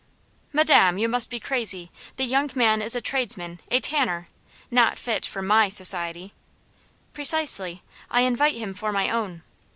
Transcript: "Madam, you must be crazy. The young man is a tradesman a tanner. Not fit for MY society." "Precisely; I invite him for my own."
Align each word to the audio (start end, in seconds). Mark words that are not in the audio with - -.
"Madam, 0.51 0.97
you 0.97 1.07
must 1.07 1.29
be 1.29 1.39
crazy. 1.39 1.91
The 2.15 2.23
young 2.23 2.49
man 2.55 2.81
is 2.81 2.95
a 2.95 3.01
tradesman 3.01 3.59
a 3.69 3.79
tanner. 3.79 4.29
Not 4.71 4.97
fit 4.97 5.27
for 5.27 5.43
MY 5.43 5.69
society." 5.69 6.33
"Precisely; 7.13 7.83
I 8.09 8.21
invite 8.21 8.55
him 8.55 8.73
for 8.73 8.91
my 8.91 9.11
own." 9.11 9.43